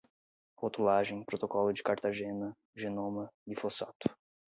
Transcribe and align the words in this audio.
rotulagem, 0.57 1.23
protocolo 1.23 1.71
de 1.71 1.83
cartagena, 1.83 2.57
genoma, 2.75 3.29
glifosato 3.45 4.09